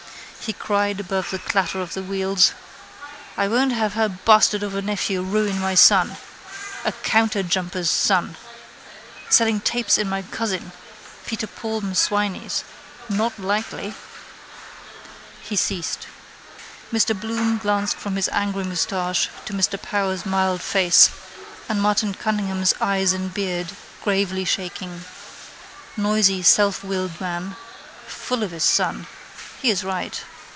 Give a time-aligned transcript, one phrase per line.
[0.43, 2.53] He cried above the clatter of the wheels:
[3.37, 6.17] —I won't have her bastard of a nephew ruin my son.
[6.83, 8.35] A counterjumper's son.
[9.29, 10.71] Selling tapes in my cousin,
[11.27, 12.63] Peter Paul M'Swiney's.
[13.07, 13.93] Not likely.
[15.43, 16.07] He ceased.
[16.91, 21.11] Mr Bloom glanced from his angry moustache to Mr Power's mild face
[21.69, 23.73] and Martin Cunningham's eyes and beard,
[24.03, 25.05] gravely shaking.
[25.95, 27.55] Noisy selfwilled man.
[28.07, 29.05] Full of his son.
[29.61, 30.19] He is right.